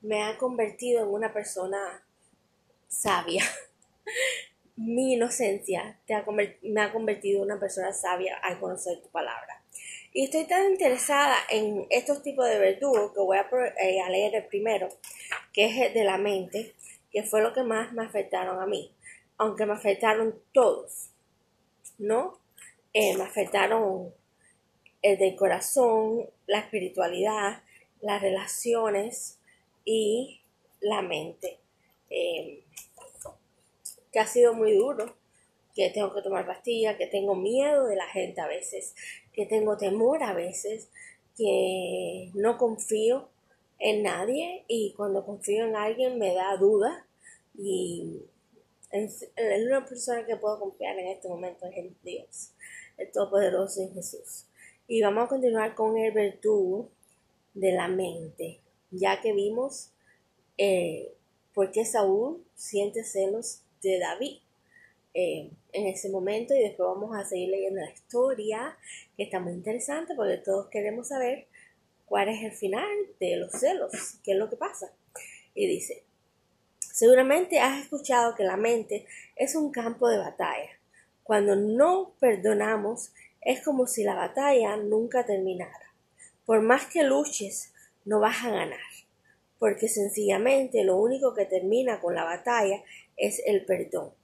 me 0.00 0.22
ha 0.22 0.38
convertido 0.38 1.02
en 1.02 1.08
una 1.08 1.32
persona 1.32 2.04
sabia. 2.88 3.44
Mi 4.76 5.14
inocencia 5.14 5.98
te 6.06 6.14
me 6.62 6.82
ha 6.82 6.92
convertido 6.92 7.38
en 7.38 7.50
una 7.50 7.58
persona 7.58 7.92
sabia 7.92 8.36
al 8.38 8.60
conocer 8.60 9.02
tu 9.02 9.08
palabra. 9.08 9.55
Y 10.16 10.24
estoy 10.24 10.46
tan 10.46 10.70
interesada 10.70 11.36
en 11.50 11.86
estos 11.90 12.22
tipos 12.22 12.48
de 12.48 12.58
verdugos 12.58 13.12
que 13.12 13.20
voy 13.20 13.36
eh, 13.36 14.00
a, 14.00 14.08
leer 14.08 14.34
el 14.34 14.46
primero, 14.46 14.88
que 15.52 15.66
es 15.66 15.76
el 15.76 15.92
de 15.92 16.04
la 16.04 16.16
mente, 16.16 16.74
que 17.10 17.22
fue 17.22 17.42
lo 17.42 17.52
que 17.52 17.62
más 17.62 17.92
me 17.92 18.02
afectaron 18.02 18.58
a 18.58 18.64
mí, 18.64 18.94
aunque 19.36 19.66
me 19.66 19.74
afectaron 19.74 20.40
todos, 20.54 21.10
¿no? 21.98 22.40
Eh, 22.94 23.14
me 23.18 23.24
afectaron 23.24 24.14
el 25.02 25.18
del 25.18 25.36
corazón, 25.36 26.30
la 26.46 26.60
espiritualidad, 26.60 27.62
las 28.00 28.22
relaciones 28.22 29.38
y 29.84 30.40
la 30.80 31.02
mente. 31.02 31.60
Eh, 32.08 32.64
que 34.10 34.18
ha 34.18 34.26
sido 34.26 34.54
muy 34.54 34.72
duro, 34.72 35.14
que 35.74 35.90
tengo 35.90 36.14
que 36.14 36.22
tomar 36.22 36.46
pastillas, 36.46 36.96
que 36.96 37.06
tengo 37.06 37.34
miedo 37.34 37.84
de 37.84 37.96
la 37.96 38.06
gente 38.06 38.40
a 38.40 38.46
veces, 38.46 38.94
que 39.36 39.46
tengo 39.46 39.76
temor 39.76 40.22
a 40.22 40.32
veces, 40.32 40.88
que 41.36 42.30
no 42.34 42.58
confío 42.58 43.28
en 43.78 44.02
nadie 44.02 44.64
y 44.66 44.94
cuando 44.94 45.24
confío 45.24 45.66
en 45.66 45.76
alguien 45.76 46.18
me 46.18 46.34
da 46.34 46.56
duda 46.56 47.06
y 47.58 48.22
es 48.90 49.28
una 49.66 49.84
persona 49.84 50.24
que 50.24 50.36
puedo 50.36 50.58
confiar 50.58 50.98
en 50.98 51.08
este 51.08 51.28
momento 51.28 51.66
es 51.66 51.76
en 51.76 51.96
Dios, 52.02 52.52
el 52.96 53.10
Todopoderoso 53.12 53.82
en 53.82 53.92
Jesús. 53.92 54.46
Y 54.88 55.02
vamos 55.02 55.24
a 55.24 55.28
continuar 55.28 55.74
con 55.74 55.98
el 55.98 56.12
virtud 56.12 56.86
de 57.54 57.72
la 57.72 57.88
mente, 57.88 58.60
ya 58.90 59.20
que 59.20 59.32
vimos 59.32 59.90
eh, 60.56 61.12
por 61.52 61.72
qué 61.72 61.84
Saúl 61.84 62.44
siente 62.54 63.04
celos 63.04 63.62
de 63.82 63.98
David. 63.98 64.38
Eh, 65.14 65.50
en 65.76 65.86
ese 65.86 66.08
momento 66.08 66.54
y 66.54 66.60
después 66.60 66.88
vamos 66.88 67.14
a 67.14 67.24
seguir 67.24 67.50
leyendo 67.50 67.80
la 67.80 67.90
historia 67.90 68.76
que 69.16 69.24
está 69.24 69.38
muy 69.40 69.52
interesante 69.52 70.14
porque 70.16 70.38
todos 70.38 70.68
queremos 70.68 71.08
saber 71.08 71.46
cuál 72.06 72.28
es 72.28 72.42
el 72.42 72.52
final 72.52 72.88
de 73.20 73.36
los 73.36 73.52
celos, 73.52 73.92
qué 74.24 74.32
es 74.32 74.38
lo 74.38 74.48
que 74.48 74.56
pasa. 74.56 74.90
Y 75.54 75.66
dice, 75.66 76.04
seguramente 76.80 77.60
has 77.60 77.82
escuchado 77.82 78.34
que 78.34 78.44
la 78.44 78.56
mente 78.56 79.06
es 79.36 79.54
un 79.54 79.70
campo 79.70 80.08
de 80.08 80.18
batalla. 80.18 80.70
Cuando 81.22 81.56
no 81.56 82.14
perdonamos 82.18 83.12
es 83.42 83.62
como 83.62 83.86
si 83.86 84.02
la 84.02 84.14
batalla 84.14 84.76
nunca 84.76 85.26
terminara. 85.26 85.92
Por 86.46 86.62
más 86.62 86.86
que 86.86 87.02
luches, 87.02 87.72
no 88.04 88.20
vas 88.20 88.44
a 88.44 88.50
ganar, 88.50 88.78
porque 89.58 89.88
sencillamente 89.88 90.84
lo 90.84 90.96
único 90.96 91.34
que 91.34 91.44
termina 91.44 92.00
con 92.00 92.14
la 92.14 92.24
batalla 92.24 92.82
es 93.16 93.42
el 93.44 93.64
perdón. 93.64 94.15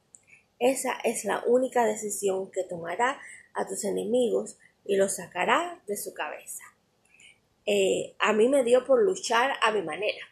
Esa 0.63 0.93
es 1.03 1.25
la 1.25 1.43
única 1.45 1.85
decisión 1.85 2.49
que 2.53 2.63
tomará 2.63 3.21
a 3.53 3.67
tus 3.67 3.83
enemigos 3.83 4.59
y 4.85 4.95
los 4.95 5.17
sacará 5.17 5.83
de 5.89 5.97
su 5.97 6.15
cabeza. 6.15 6.63
Eh, 7.67 8.15
a 8.21 8.33
mí 8.33 8.49
me 8.49 8.63
dio 8.63 8.85
por 8.85 9.03
luchar 9.03 9.55
a 9.61 9.73
mi 9.73 9.83
manera, 9.83 10.25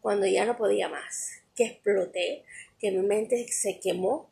cuando 0.00 0.26
ya 0.26 0.46
no 0.46 0.56
podía 0.56 0.88
más, 0.88 1.42
que 1.54 1.64
exploté, 1.66 2.44
que 2.80 2.92
mi 2.92 3.06
mente 3.06 3.46
se 3.48 3.78
quemó, 3.78 4.30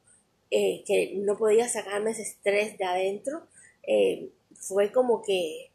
eh, 0.51 0.85
que 0.87 1.17
no 1.17 1.37
podía 1.37 1.69
sacarme 1.69 2.13
ese 2.13 2.23
estrés 2.23 2.79
de 2.79 2.87
adentro. 2.87 3.47
Eh, 3.83 4.31
fue 4.55 4.91
como 4.91 5.21
que 5.21 5.71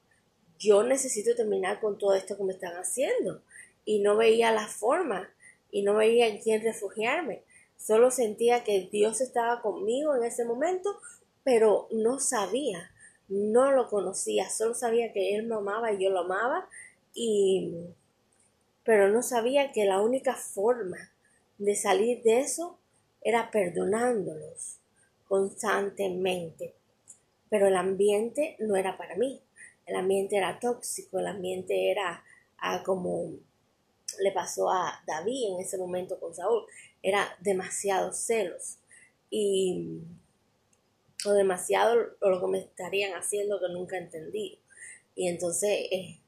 yo 0.57 0.81
necesito 0.81 1.36
terminar 1.36 1.79
con 1.79 2.00
todo 2.00 2.15
esto 2.15 2.36
que 2.36 2.43
me 2.43 2.53
están 2.53 2.74
haciendo 2.77 3.43
y 3.86 4.00
no 4.00 4.17
veía 4.17 4.51
la 4.51 4.67
forma 4.67 5.31
y 5.69 5.84
no 5.84 5.93
veía 5.93 6.25
en 6.25 6.39
quién 6.39 6.63
refugiarme. 6.63 7.43
Solo 7.77 8.12
sentía 8.12 8.63
que 8.63 8.89
Dios 8.91 9.22
estaba 9.22 9.62
conmigo 9.62 10.15
en 10.15 10.24
ese 10.24 10.46
momento, 10.46 10.98
pero 11.43 11.88
no 11.91 12.19
sabía, 12.19 12.91
no 13.29 13.72
lo 13.72 13.88
conocía, 13.88 14.50
solo 14.50 14.74
sabía 14.74 15.13
que 15.13 15.36
Él 15.36 15.48
me 15.48 15.55
amaba 15.55 15.93
y 15.93 16.03
yo 16.03 16.10
lo 16.10 16.19
amaba, 16.19 16.67
y, 17.13 17.74
pero 18.84 19.10
no 19.10 19.22
sabía 19.22 19.72
que 19.72 19.86
la 19.86 20.01
única 20.01 20.36
forma 20.36 20.98
de 21.57 21.75
salir 21.75 22.22
de 22.24 22.39
eso 22.39 22.77
era 23.22 23.51
perdonándolos 23.51 24.79
constantemente. 25.27 26.74
Pero 27.50 27.67
el 27.67 27.75
ambiente 27.75 28.55
no 28.60 28.75
era 28.75 28.98
para 28.98 29.15
mí, 29.15 29.41
el 29.86 29.96
ambiente 29.96 30.36
era 30.36 30.60
tóxico, 30.60 31.19
el 31.19 31.27
ambiente 31.27 31.91
era 31.91 32.24
ah, 32.57 32.84
como 32.84 33.31
le 34.19 34.31
pasó 34.31 34.69
a 34.69 35.01
David 35.05 35.53
en 35.53 35.60
ese 35.62 35.77
momento 35.77 36.19
con 36.19 36.34
Saúl 36.34 36.65
era 37.04 37.36
demasiado 37.39 38.13
celos 38.13 38.77
y 39.30 40.01
o 41.25 41.34
demasiado 41.34 41.96
lo 42.22 42.39
que 42.39 42.48
me 42.48 42.60
estarían 42.60 43.13
haciendo 43.13 43.60
que 43.60 43.74
nunca 43.74 43.98
entendí. 43.98 44.60
Y 45.16 45.27
entonces 45.27 45.70
eh, 45.92 46.20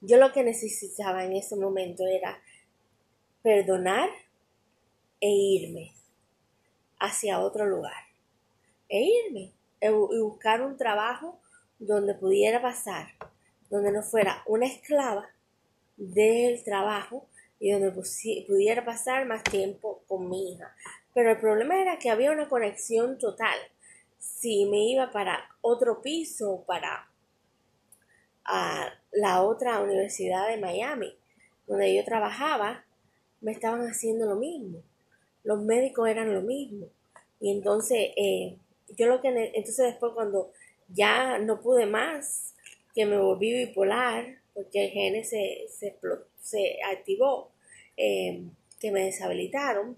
yo 0.00 0.16
lo 0.16 0.32
que 0.32 0.44
necesitaba 0.44 1.24
en 1.24 1.32
ese 1.32 1.56
momento 1.56 2.06
era 2.06 2.40
perdonar 3.42 4.08
e 5.20 5.28
irme 5.28 5.92
hacia 6.98 7.40
otro 7.40 7.66
lugar. 7.66 8.04
E 8.88 9.00
irme. 9.00 9.52
y 9.80 10.20
buscar 10.20 10.62
un 10.62 10.76
trabajo 10.76 11.38
donde 11.78 12.14
pudiera 12.14 12.60
pasar, 12.60 13.08
donde 13.70 13.92
no 13.92 14.02
fuera 14.02 14.42
una 14.46 14.66
esclava 14.66 15.28
del 15.96 16.62
trabajo 16.64 17.26
y 17.60 17.72
donde 17.72 17.90
pudiera 17.90 18.84
pasar 18.84 19.26
más 19.26 19.42
tiempo 19.42 20.02
con 20.06 20.28
mi 20.28 20.52
hija. 20.52 20.74
Pero 21.14 21.30
el 21.30 21.38
problema 21.38 21.80
era 21.80 21.98
que 21.98 22.10
había 22.10 22.30
una 22.30 22.48
conexión 22.48 23.18
total. 23.18 23.58
Si 24.18 24.66
me 24.66 24.88
iba 24.90 25.10
para 25.10 25.48
otro 25.60 26.00
piso, 26.00 26.64
para 26.66 27.08
a 28.44 28.94
la 29.12 29.42
otra 29.42 29.80
universidad 29.80 30.48
de 30.48 30.56
Miami, 30.56 31.14
donde 31.66 31.94
yo 31.94 32.04
trabajaba, 32.04 32.84
me 33.40 33.52
estaban 33.52 33.82
haciendo 33.82 34.26
lo 34.26 34.36
mismo. 34.36 34.82
Los 35.44 35.62
médicos 35.62 36.08
eran 36.08 36.32
lo 36.32 36.40
mismo. 36.40 36.86
Y 37.40 37.52
entonces, 37.52 38.10
eh, 38.16 38.56
yo 38.96 39.06
lo 39.06 39.20
que, 39.20 39.28
entonces 39.28 39.86
después 39.86 40.12
cuando 40.14 40.50
ya 40.88 41.38
no 41.38 41.60
pude 41.60 41.86
más, 41.86 42.54
que 42.94 43.06
me 43.06 43.18
volví 43.18 43.52
bipolar, 43.52 44.38
porque 44.58 44.86
el 44.86 44.90
gene 44.90 45.22
se, 45.22 45.68
se, 46.40 46.78
activó, 46.92 47.52
eh, 47.96 48.42
que 48.80 48.90
me 48.90 49.04
deshabilitaron, 49.04 49.96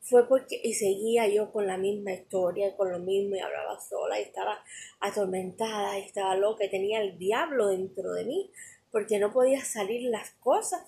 fue 0.00 0.26
porque 0.26 0.58
y 0.64 0.72
seguía 0.72 1.28
yo 1.28 1.52
con 1.52 1.66
la 1.66 1.76
misma 1.76 2.12
historia, 2.14 2.74
con 2.78 2.90
lo 2.90 2.98
mismo 2.98 3.36
y 3.36 3.40
hablaba 3.40 3.78
sola 3.78 4.18
y 4.18 4.22
estaba 4.22 4.64
atormentada 5.00 5.98
estaba 5.98 6.34
loca 6.34 6.64
tenía 6.70 7.02
el 7.02 7.18
diablo 7.18 7.68
dentro 7.68 8.14
de 8.14 8.24
mí 8.24 8.50
porque 8.90 9.18
no 9.18 9.34
podía 9.34 9.62
salir 9.62 10.08
las 10.08 10.30
cosas. 10.40 10.80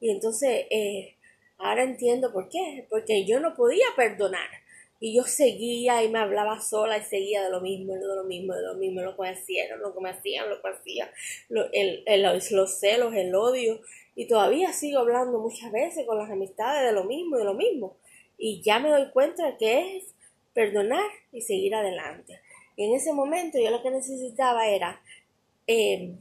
Y 0.00 0.08
entonces 0.08 0.64
eh, 0.70 1.16
ahora 1.58 1.84
entiendo 1.84 2.32
por 2.32 2.48
qué, 2.48 2.86
porque 2.88 3.26
yo 3.26 3.40
no 3.40 3.54
podía 3.54 3.84
perdonar 3.94 4.48
y 5.04 5.14
yo 5.14 5.24
seguía 5.24 6.02
y 6.02 6.08
me 6.08 6.18
hablaba 6.18 6.62
sola 6.62 6.96
y 6.96 7.02
seguía 7.02 7.42
de 7.42 7.50
lo 7.50 7.60
mismo, 7.60 7.92
de 7.92 8.06
lo 8.06 8.24
mismo, 8.24 8.54
de 8.54 8.62
lo 8.62 8.74
mismo, 8.76 9.02
lo 9.02 9.14
que 9.14 9.20
me 9.20 9.28
hacían, 9.28 9.78
lo 9.78 9.94
que 9.94 10.00
me 10.00 10.08
hacían, 10.08 10.48
lo 10.48 10.62
que 10.62 10.68
hacían, 10.68 11.10
el, 11.72 12.22
los 12.22 12.80
celos, 12.80 13.12
el 13.14 13.34
odio. 13.34 13.82
Y 14.14 14.26
todavía 14.28 14.72
sigo 14.72 15.00
hablando 15.00 15.40
muchas 15.40 15.70
veces 15.72 16.06
con 16.06 16.16
las 16.16 16.30
amistades 16.30 16.86
de 16.86 16.92
lo 16.94 17.04
mismo, 17.04 17.36
de 17.36 17.44
lo 17.44 17.52
mismo. 17.52 17.98
Y 18.38 18.62
ya 18.62 18.78
me 18.78 18.88
doy 18.88 19.10
cuenta 19.10 19.58
que 19.58 19.98
es 19.98 20.14
perdonar 20.54 21.10
y 21.32 21.42
seguir 21.42 21.74
adelante. 21.74 22.40
Y 22.74 22.86
en 22.86 22.94
ese 22.94 23.12
momento 23.12 23.58
yo 23.58 23.70
lo 23.70 23.82
que 23.82 23.90
necesitaba 23.90 24.68
era 24.68 25.02
em, 25.66 26.16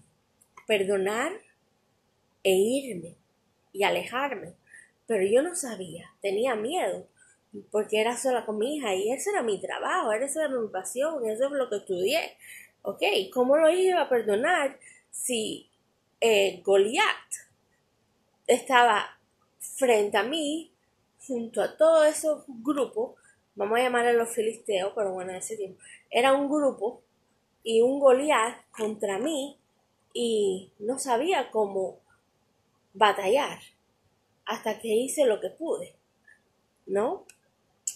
perdonar 0.68 1.32
e 2.44 2.52
irme 2.52 3.16
y 3.72 3.84
alejarme. 3.84 4.56
Pero 5.08 5.24
yo 5.24 5.42
no 5.42 5.56
sabía, 5.56 6.14
tenía 6.22 6.56
miedo 6.56 7.08
porque 7.72 8.02
era 8.02 8.18
sola 8.18 8.46
con 8.46 8.58
mi 8.58 8.78
hija 8.78 8.96
y 8.96 9.12
ese 9.12 9.30
era 9.30 9.44
mi 9.44 9.60
trabajo, 9.60 10.12
esa 10.12 10.46
era 10.46 10.50
mi 10.50 10.68
pasión, 10.70 11.26
eso 11.30 11.46
es 11.46 11.52
lo 11.52 11.70
que 11.70 11.78
estudié. 11.78 12.38
¿Ok? 12.82 13.02
¿Cómo 13.34 13.58
lo 13.58 13.70
iba 13.70 14.02
a 14.02 14.10
perdonar 14.10 14.78
si 15.10 15.70
eh, 16.20 16.62
Goliat 16.64 17.06
estaba 18.48 19.18
frente 19.60 20.18
a 20.18 20.24
mí, 20.24 20.72
junto 21.26 21.62
a 21.62 21.78
todos 21.78 22.08
esos 22.08 22.44
grupos, 22.48 23.16
vamos 23.56 23.80
a 23.80 23.84
llamarle 23.84 24.14
los 24.14 24.30
filisteos, 24.30 24.92
pero 24.96 25.14
bueno, 25.14 25.32
ese 25.34 25.56
tiempo, 25.56 25.80
era 26.10 26.34
un 26.34 26.50
grupo 26.50 27.02
y 27.64 27.82
un 27.82 28.00
Goliat 28.00 28.70
contra 28.72 29.20
mí 29.20 29.58
y 30.14 30.72
no 30.80 31.00
sabía 31.00 31.50
cómo 31.52 32.00
batallar 32.94 33.60
hasta 34.46 34.80
que 34.80 34.90
hice 34.90 35.26
lo 35.26 35.40
que 35.40 35.50
pude, 35.50 35.96
¿no? 36.86 37.26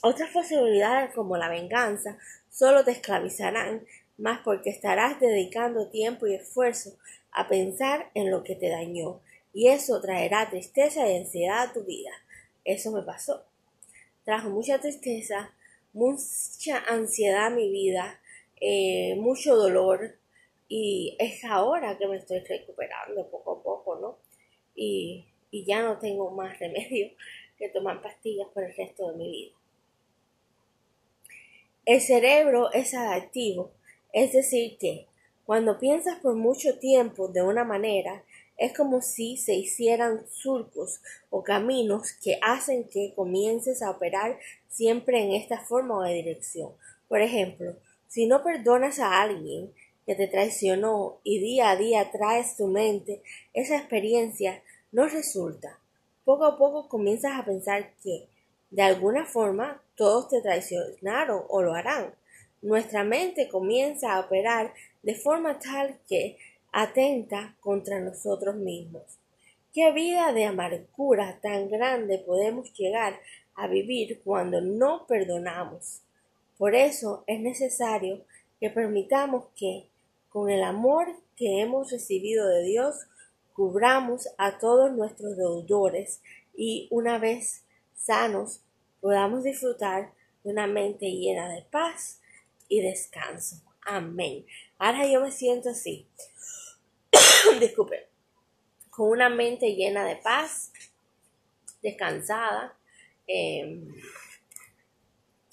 Otras 0.02 0.30
posibilidades 0.32 1.14
como 1.14 1.38
la 1.38 1.50
venganza 1.50 2.18
solo 2.52 2.84
te 2.84 2.92
esclavizarán 2.92 3.86
más 4.18 4.42
porque 4.44 4.70
estarás 4.70 5.20
dedicando 5.20 5.90
tiempo 5.90 6.28
y 6.28 6.36
esfuerzo 6.36 6.98
a 7.32 7.48
pensar 7.48 8.10
en 8.14 8.32
lo 8.32 8.44
que 8.44 8.56
te 8.56 8.70
dañó 8.70 9.22
y 9.54 9.70
eso 9.70 10.00
traerá 10.02 10.50
tristeza 10.50 11.10
y 11.10 11.18
ansiedad 11.18 11.64
a 11.64 11.74
tu 11.74 11.84
vida. 11.84 12.12
Eso 12.64 12.92
me 12.92 13.02
pasó. 13.02 13.44
Trajo 14.24 14.50
mucha 14.50 14.80
tristeza, 14.80 15.52
mucha 15.94 16.78
ansiedad 16.88 17.48
a 17.48 17.50
mi 17.50 17.72
vida, 17.72 18.20
eh, 18.62 19.16
mucho 19.18 19.56
dolor 19.56 20.16
y 20.68 21.16
es 21.18 21.44
ahora 21.46 21.98
que 21.98 22.08
me 22.08 22.18
estoy 22.18 22.40
recuperando 22.40 23.32
poco 23.32 23.54
a 23.54 23.64
poco, 23.64 23.96
¿no? 23.96 24.20
Y, 24.76 25.26
y 25.50 25.66
ya 25.66 25.82
no 25.82 25.98
tengo 25.98 26.30
más 26.30 26.60
remedio 26.60 27.10
que 27.58 27.70
tomar 27.70 28.00
pastillas 28.02 28.50
por 28.50 28.64
el 28.64 28.76
resto 28.76 29.12
de 29.12 29.18
mi 29.18 29.32
vida. 29.32 29.57
El 31.88 32.02
cerebro 32.02 32.70
es 32.74 32.94
adaptivo, 32.94 33.72
es 34.12 34.34
decir, 34.34 34.78
que 34.78 35.08
cuando 35.46 35.80
piensas 35.80 36.20
por 36.20 36.36
mucho 36.36 36.78
tiempo 36.80 37.30
de 37.30 37.42
una 37.42 37.64
manera, 37.64 38.26
es 38.58 38.74
como 38.74 39.02
si 39.02 39.38
se 39.38 39.54
hicieran 39.54 40.26
surcos 40.30 41.00
o 41.30 41.44
caminos 41.44 42.12
que 42.22 42.40
hacen 42.42 42.90
que 42.90 43.14
comiences 43.16 43.82
a 43.82 43.92
operar 43.92 44.38
siempre 44.68 45.24
en 45.24 45.32
esta 45.32 45.62
forma 45.62 45.98
o 45.98 46.02
de 46.02 46.16
dirección. 46.16 46.74
Por 47.08 47.22
ejemplo, 47.22 47.78
si 48.10 48.26
no 48.28 48.44
perdonas 48.44 49.00
a 49.00 49.22
alguien 49.22 49.74
que 50.06 50.16
te 50.16 50.28
traicionó 50.28 51.22
y 51.24 51.40
día 51.40 51.70
a 51.70 51.78
día 51.78 52.12
traes 52.12 52.58
tu 52.58 52.68
mente 52.68 53.22
esa 53.54 53.78
experiencia, 53.78 54.62
no 54.92 55.08
resulta. 55.08 55.80
Poco 56.26 56.44
a 56.44 56.58
poco 56.58 56.90
comienzas 56.90 57.40
a 57.40 57.46
pensar 57.46 57.94
que 58.04 58.28
de 58.70 58.82
alguna 58.82 59.26
forma, 59.26 59.82
todos 59.96 60.30
te 60.30 60.42
traicionaron 60.42 61.44
o 61.50 61.62
lo 61.62 61.74
harán. 61.74 62.14
Nuestra 62.62 63.04
mente 63.04 63.48
comienza 63.48 64.14
a 64.14 64.20
operar 64.20 64.74
de 65.04 65.16
forma 65.16 65.60
tal 65.60 66.00
que 66.08 66.38
atenta 66.72 67.56
contra 67.60 68.00
nosotros 68.00 68.56
mismos. 68.56 69.04
¿Qué 69.74 69.92
vida 69.92 70.34
de 70.34 70.46
amargura 70.46 71.40
tan 71.42 71.70
grande 71.70 72.18
podemos 72.18 72.74
llegar 72.74 73.20
a 73.56 73.68
vivir 73.68 74.22
cuando 74.24 74.60
no 74.60 75.06
perdonamos? 75.08 76.02
Por 76.58 76.76
eso 76.76 77.24
es 77.28 77.40
necesario 77.40 78.26
que 78.60 78.70
permitamos 78.70 79.46
que, 79.56 79.88
con 80.30 80.50
el 80.50 80.64
amor 80.64 81.08
que 81.36 81.62
hemos 81.62 81.92
recibido 81.92 82.48
de 82.48 82.64
Dios, 82.64 83.08
cubramos 83.54 84.30
a 84.38 84.58
todos 84.58 84.92
nuestros 84.92 85.38
deudores 85.38 86.22
y 86.56 86.88
una 86.90 87.20
vez 87.20 87.64
sanos 87.98 88.62
podamos 89.02 89.44
disfrutar 89.44 90.14
de 90.44 90.52
una 90.52 90.68
mente 90.68 91.06
llena 91.06 91.50
de 91.50 91.64
paz 91.64 92.22
y 92.70 92.82
descanso. 92.82 93.62
Amén. 93.82 94.46
Ahora 94.78 95.06
yo 95.08 95.22
me 95.22 95.32
siento 95.32 95.70
así. 95.70 96.08
Disculpe. 97.60 98.08
Con 98.90 99.10
una 99.10 99.30
mente 99.30 99.76
llena 99.76 100.06
de 100.06 100.16
paz, 100.16 100.72
descansada, 101.82 102.78
eh, 103.28 103.82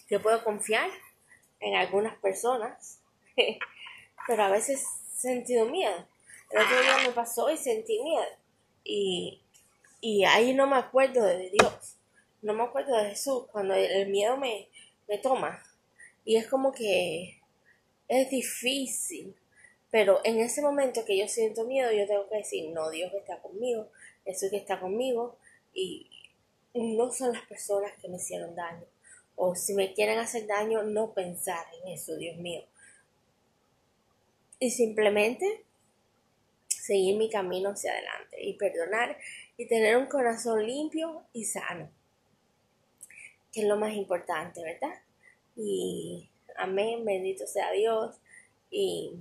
que 0.09 0.19
puedo 0.19 0.43
confiar 0.43 0.91
en 1.61 1.75
algunas 1.75 2.17
personas, 2.19 3.01
pero 4.27 4.43
a 4.43 4.51
veces 4.51 4.85
he 5.17 5.21
sentido 5.21 5.67
miedo. 5.67 6.07
El 6.51 6.63
otro 6.63 6.81
día 6.81 6.97
me 7.07 7.13
pasó 7.13 7.51
y 7.51 7.57
sentí 7.57 8.03
miedo. 8.03 8.27
Y, 8.83 9.43
y 10.01 10.25
ahí 10.25 10.55
no 10.55 10.67
me 10.67 10.77
acuerdo 10.77 11.25
de 11.25 11.51
Dios 11.51 11.94
no 12.45 12.53
me 12.53 12.63
acuerdo 12.63 12.95
de 12.99 13.09
Jesús, 13.09 13.47
cuando 13.51 13.75
el 13.75 14.09
miedo 14.11 14.37
me, 14.37 14.69
me 15.09 15.17
toma. 15.17 15.63
Y 16.27 16.37
es 16.37 16.47
como 16.47 16.73
que 16.73 17.41
es 18.07 18.31
difícil. 18.31 19.35
Pero 19.91 20.21
en 20.25 20.39
ese 20.41 20.61
momento 20.61 21.07
que 21.07 21.19
yo 21.19 21.27
siento 21.27 21.65
miedo, 21.65 21.91
yo 21.91 22.07
tengo 22.07 22.29
que 22.29 22.37
decir, 22.37 22.71
no, 22.71 22.91
Dios 22.91 23.13
está 23.15 23.41
conmigo, 23.41 23.89
Jesús 24.27 24.53
está 24.53 24.79
conmigo, 24.79 25.39
y 25.73 26.11
no 26.75 27.11
son 27.13 27.33
las 27.33 27.47
personas 27.47 27.93
que 28.01 28.09
me 28.09 28.17
hicieron 28.17 28.55
daño. 28.55 28.85
O 29.37 29.55
si 29.55 29.73
me 29.73 29.95
quieren 29.95 30.19
hacer 30.19 30.47
daño, 30.47 30.83
no 30.83 31.15
pensar 31.15 31.65
en 31.81 31.95
eso, 31.95 32.15
Dios 32.17 32.37
mío. 32.37 32.63
Y 34.59 34.71
simplemente 34.71 35.65
seguir 36.69 37.17
mi 37.17 37.31
camino 37.31 37.71
hacia 37.71 37.93
adelante 37.93 38.43
y 38.43 38.53
perdonar 38.55 39.17
y 39.57 39.67
tener 39.67 39.97
un 39.97 40.07
corazón 40.07 40.67
limpio 40.67 41.23
y 41.33 41.45
sano 41.45 41.91
que 43.55 43.63
es 43.63 43.69
lo 43.69 43.77
más 43.77 43.95
importante, 43.95 44.63
¿verdad? 44.63 45.01
Y 45.57 46.29
amén, 46.57 47.05
bendito 47.05 47.47
sea 47.47 47.71
Dios, 47.71 48.17
y, 48.71 49.13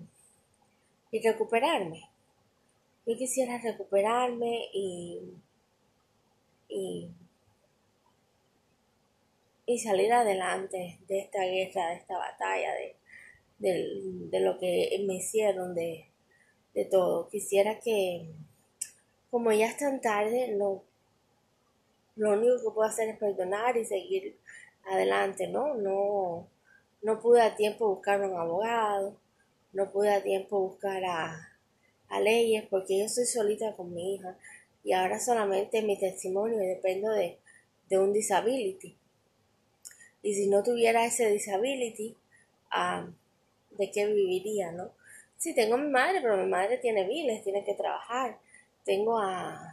y 1.12 1.22
recuperarme. 1.22 2.10
Yo 3.06 3.16
quisiera 3.18 3.60
recuperarme 3.60 4.70
y, 4.74 5.20
y, 6.70 7.10
y 9.66 9.80
salir 9.80 10.12
adelante 10.12 11.00
de 11.08 11.20
esta 11.20 11.44
guerra, 11.44 11.90
de 11.90 11.96
esta 11.96 12.18
batalla, 12.18 12.74
de, 12.74 12.96
de, 13.60 14.40
lo 14.40 14.58
que 14.58 15.04
me 15.06 15.16
hicieron, 15.16 15.76
de, 15.76 16.08
de 16.74 16.86
todo. 16.86 17.28
Quisiera 17.30 17.80
que, 17.80 18.30
como 19.30 19.52
ya 19.52 19.68
es 19.68 19.78
tan 19.78 20.02
tarde, 20.02 20.56
no 20.58 20.84
lo 22.16 22.32
único 22.34 22.58
que 22.58 22.72
puedo 22.76 22.90
hacer 22.90 23.10
es 23.10 23.18
perdonar 23.18 23.78
y 23.78 23.86
seguir 23.86 24.38
adelante, 24.86 25.48
¿no? 25.48 25.76
No, 25.76 26.48
no 27.02 27.20
pude 27.22 27.42
a 27.42 27.56
tiempo 27.56 27.90
buscar 27.90 28.22
un 28.22 28.36
abogado, 28.38 29.16
no 29.74 29.92
pude 29.92 30.14
a 30.14 30.24
tiempo 30.24 30.60
buscar 30.60 31.04
a, 31.06 31.50
a 32.10 32.20
leyes 32.20 32.66
porque 32.70 33.00
yo 33.00 33.06
estoy 33.06 33.26
solita 33.26 33.76
con 33.76 33.94
mi 33.94 34.16
hija 34.16 34.38
y 34.84 34.94
ahora 34.94 35.20
solamente 35.20 35.82
mi 35.82 35.98
testimonio 36.00 36.60
dependo 36.60 37.10
de, 37.12 37.40
de 37.90 38.00
un 38.00 38.14
disability. 38.14 38.96
Y 40.22 40.34
si 40.36 40.48
no 40.48 40.64
tuviera 40.64 41.06
ese 41.06 41.30
disability, 41.30 42.16
ah, 42.72 43.08
¿de 43.72 43.92
qué 43.92 44.08
viviría, 44.08 44.72
no? 44.72 44.92
Sí, 45.38 45.54
tengo 45.54 45.76
a 45.76 45.78
mi 45.78 45.90
madre, 45.90 46.22
pero 46.22 46.38
mi 46.38 46.50
madre 46.50 46.78
tiene 46.78 47.06
viles, 47.08 47.44
tiene 47.44 47.64
que 47.66 47.74
trabajar. 47.76 48.40
Tengo 48.86 49.20
a 49.20 49.73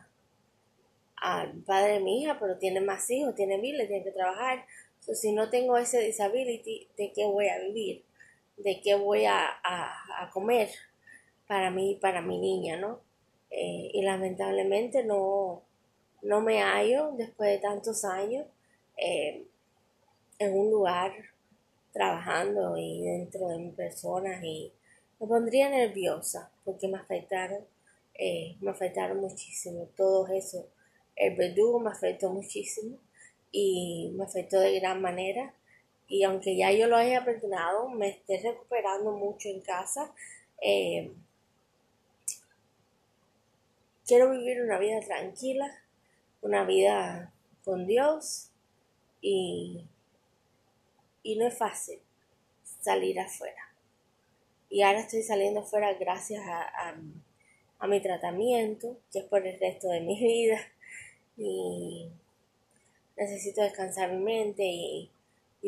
al 1.20 1.52
padre 1.62 1.94
de 1.94 2.00
mi 2.00 2.22
hija, 2.22 2.38
pero 2.40 2.58
tiene 2.58 2.80
más 2.80 3.08
hijos, 3.10 3.34
tiene 3.34 3.58
miles, 3.58 3.88
tiene 3.88 4.04
que 4.04 4.12
trabajar. 4.12 4.64
si 5.00 5.32
no 5.32 5.50
tengo 5.50 5.76
ese 5.76 6.00
disability, 6.00 6.88
¿de 6.96 7.12
qué 7.12 7.24
voy 7.26 7.48
a 7.48 7.58
vivir? 7.58 8.04
¿De 8.56 8.80
qué 8.80 8.94
voy 8.94 9.24
a, 9.26 9.46
a, 9.62 10.30
comer 10.32 10.70
para 11.46 11.70
mí 11.70 11.98
para 12.00 12.22
mi 12.22 12.38
niña, 12.38 12.76
no? 12.76 13.00
Eh, 13.50 13.90
y 13.92 14.02
lamentablemente 14.02 15.04
no, 15.04 15.62
no 16.22 16.40
me 16.40 16.62
hallo 16.62 17.12
después 17.16 17.50
de 17.50 17.58
tantos 17.58 18.04
años 18.04 18.46
eh, 18.96 19.44
en 20.38 20.58
un 20.58 20.70
lugar 20.70 21.12
trabajando 21.92 22.76
y 22.76 23.02
dentro 23.02 23.48
de 23.48 23.58
mi 23.58 23.70
persona 23.72 24.40
y 24.44 24.72
me 25.18 25.26
pondría 25.26 25.68
nerviosa 25.68 26.50
porque 26.64 26.86
me 26.86 26.98
afectaron, 26.98 27.66
eh, 28.14 28.56
me 28.60 28.70
afectaron 28.70 29.20
muchísimo 29.20 29.88
todo 29.96 30.28
eso 30.28 30.68
el 31.20 31.36
verdugo 31.36 31.78
me 31.78 31.90
afectó 31.90 32.30
muchísimo 32.30 32.96
y 33.52 34.10
me 34.14 34.24
afectó 34.24 34.58
de 34.58 34.80
gran 34.80 35.02
manera. 35.02 35.54
Y 36.08 36.24
aunque 36.24 36.56
ya 36.56 36.72
yo 36.72 36.88
lo 36.88 36.96
haya 36.96 37.24
perdonado, 37.24 37.90
me 37.90 38.08
esté 38.08 38.40
recuperando 38.42 39.12
mucho 39.12 39.50
en 39.50 39.60
casa. 39.60 40.12
Eh, 40.62 41.12
quiero 44.06 44.30
vivir 44.30 44.62
una 44.62 44.78
vida 44.78 44.98
tranquila, 45.00 45.84
una 46.40 46.64
vida 46.64 47.34
con 47.64 47.86
Dios 47.86 48.48
y, 49.20 49.84
y 51.22 51.36
no 51.36 51.46
es 51.46 51.58
fácil 51.58 52.00
salir 52.80 53.20
afuera. 53.20 53.74
Y 54.70 54.82
ahora 54.82 55.00
estoy 55.00 55.22
saliendo 55.22 55.60
afuera 55.60 55.92
gracias 55.94 56.42
a, 56.46 56.96
a 57.78 57.86
mi 57.86 58.00
tratamiento, 58.00 58.96
que 59.12 59.18
es 59.18 59.24
por 59.26 59.46
el 59.46 59.60
resto 59.60 59.88
de 59.88 60.00
mi 60.00 60.18
vida 60.18 60.60
y 61.40 62.06
necesito 63.16 63.62
descansar 63.62 64.12
mi 64.12 64.22
mente 64.22 64.62
y, 64.64 65.10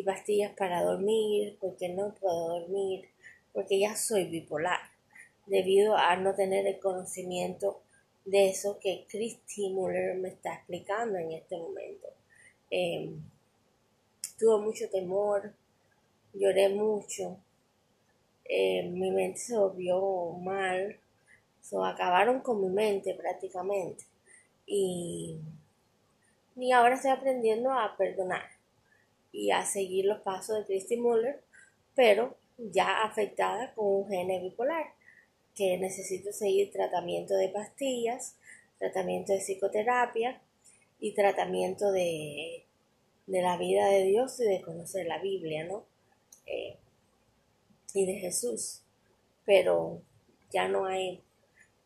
pastillas 0.04 0.52
para 0.54 0.82
dormir 0.82 1.56
porque 1.60 1.88
no 1.90 2.14
puedo 2.14 2.60
dormir 2.60 3.08
porque 3.52 3.78
ya 3.78 3.94
soy 3.94 4.24
bipolar 4.24 4.80
debido 5.46 5.96
a 5.96 6.16
no 6.16 6.34
tener 6.34 6.66
el 6.66 6.80
conocimiento 6.80 7.82
de 8.24 8.48
eso 8.48 8.78
que 8.80 9.06
Christy 9.08 9.70
Muller 9.70 10.16
me 10.16 10.30
está 10.30 10.54
explicando 10.54 11.18
en 11.18 11.32
este 11.32 11.56
momento. 11.56 12.08
Em, 12.70 13.22
tuve 14.38 14.64
mucho 14.64 14.88
temor, 14.88 15.52
lloré 16.32 16.68
mucho, 16.70 17.36
em, 18.44 18.92
mi 18.92 19.10
mente 19.10 19.38
se 19.38 19.56
volvió 19.56 20.32
mal, 20.40 20.98
so, 21.60 21.84
acabaron 21.84 22.40
con 22.40 22.60
mi 22.60 22.68
mente 22.68 23.14
prácticamente. 23.14 24.04
Y 24.66 25.38
y 26.56 26.72
ahora 26.72 26.94
estoy 26.94 27.10
aprendiendo 27.10 27.72
a 27.72 27.96
perdonar 27.96 28.44
y 29.32 29.50
a 29.50 29.64
seguir 29.64 30.04
los 30.04 30.20
pasos 30.20 30.58
de 30.58 30.64
Christy 30.64 30.96
Muller, 30.96 31.42
pero 31.94 32.36
ya 32.58 33.02
afectada 33.02 33.74
con 33.74 33.86
un 33.86 34.08
gene 34.08 34.40
bipolar, 34.40 34.94
que 35.54 35.78
necesito 35.78 36.32
seguir 36.32 36.70
tratamiento 36.70 37.34
de 37.34 37.48
pastillas, 37.48 38.36
tratamiento 38.78 39.32
de 39.32 39.40
psicoterapia 39.40 40.40
y 40.98 41.14
tratamiento 41.14 41.92
de, 41.92 42.64
de 43.26 43.42
la 43.42 43.56
vida 43.56 43.88
de 43.88 44.04
Dios 44.04 44.38
y 44.40 44.44
de 44.44 44.62
conocer 44.62 45.06
la 45.06 45.18
Biblia, 45.18 45.64
¿no? 45.64 45.84
Eh, 46.46 46.76
y 47.94 48.06
de 48.06 48.14
Jesús. 48.14 48.82
Pero 49.44 50.02
ya 50.50 50.68
no 50.68 50.86
hay 50.86 51.22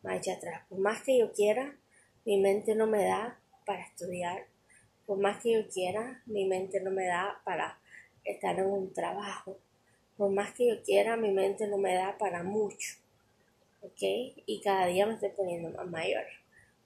marcha 0.03 0.33
atrás. 0.33 0.65
Por 0.69 0.79
más 0.79 1.03
que 1.03 1.17
yo 1.17 1.31
quiera, 1.33 1.77
mi 2.25 2.37
mente 2.37 2.75
no 2.75 2.87
me 2.87 3.03
da 3.05 3.39
para 3.65 3.83
estudiar 3.83 4.47
por 5.07 5.17
más 5.17 5.41
que 5.41 5.53
yo 5.53 5.67
quiera, 5.69 6.21
mi 6.25 6.45
mente 6.45 6.81
no 6.81 6.91
me 6.91 7.07
da 7.07 7.41
para 7.45 7.79
estar 8.25 8.59
en 8.59 8.65
un 8.65 8.93
trabajo. 8.93 9.57
Por 10.17 10.31
más 10.31 10.53
que 10.53 10.67
yo 10.67 10.83
quiera, 10.83 11.15
mi 11.15 11.31
mente 11.31 11.65
no 11.67 11.77
me 11.77 11.95
da 11.95 12.17
para 12.17 12.43
mucho. 12.43 12.97
¿Ok? 13.81 14.01
Y 14.01 14.61
cada 14.61 14.87
día 14.87 15.05
me 15.05 15.13
estoy 15.13 15.29
poniendo 15.29 15.69
más 15.69 15.87
mayor. 15.87 16.25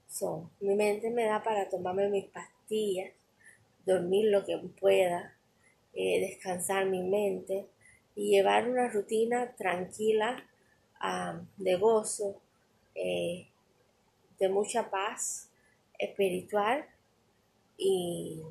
So, 0.06 0.48
mi 0.60 0.76
mente 0.76 1.10
me 1.10 1.24
da 1.24 1.42
para 1.42 1.68
tomarme 1.68 2.08
mis 2.08 2.26
pastillas, 2.26 3.12
dormir 3.84 4.26
lo 4.30 4.44
que 4.44 4.56
pueda, 4.78 5.34
eh, 5.92 6.20
descansar 6.20 6.86
mi 6.86 7.02
mente 7.02 7.66
y 8.14 8.30
llevar 8.30 8.68
una 8.68 8.88
rutina 8.88 9.52
tranquila, 9.56 10.48
de 11.56 11.74
gozo, 11.74 12.40
eh, 12.94 13.48
de 14.38 14.48
mucha 14.48 14.88
paz 14.88 15.50
espiritual 15.98 16.86
y, 17.76 18.42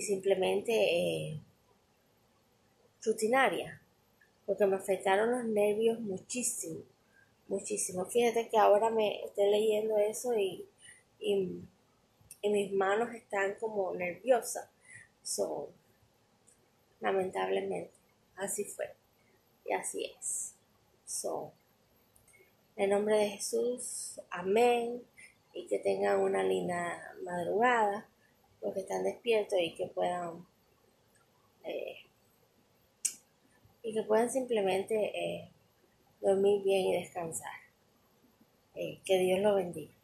simplemente 0.00 0.72
eh, 0.72 1.40
rutinaria, 3.02 3.80
porque 4.44 4.66
me 4.66 4.76
afectaron 4.76 5.30
los 5.30 5.44
nervios 5.44 5.98
muchísimo, 6.00 6.82
muchísimo. 7.48 8.04
Fíjate 8.04 8.48
que 8.48 8.58
ahora 8.58 8.90
me 8.90 9.24
estoy 9.24 9.50
leyendo 9.50 9.96
eso 9.98 10.36
y, 10.36 10.66
y, 11.18 11.62
mis 12.42 12.72
manos 12.72 13.12
están 13.12 13.54
como 13.54 13.92
nerviosas. 13.94 14.68
So, 15.22 15.70
lamentablemente, 17.00 17.90
así 18.36 18.64
fue 18.64 18.94
y 19.64 19.72
así 19.72 20.12
es. 20.16 20.54
So, 21.04 21.52
en 22.76 22.90
nombre 22.90 23.16
de 23.16 23.30
Jesús, 23.30 24.20
amén 24.30 25.02
y 25.56 25.66
que 25.66 25.78
tengan 25.78 26.20
una 26.20 26.42
linda 26.42 27.14
madrugada, 27.24 28.06
porque 28.60 28.80
están 28.80 29.04
despiertos 29.04 29.58
y 29.58 29.74
que 29.74 29.86
puedan 29.86 30.46
eh, 31.64 31.96
y 33.82 33.94
que 33.94 34.02
puedan 34.02 34.30
simplemente 34.30 34.94
eh, 34.94 35.50
dormir 36.20 36.62
bien 36.62 36.86
y 36.86 36.92
descansar. 37.00 37.52
Eh, 38.74 39.00
que 39.04 39.18
Dios 39.18 39.40
lo 39.40 39.54
bendiga. 39.54 39.94